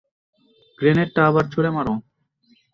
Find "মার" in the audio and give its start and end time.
1.75-1.87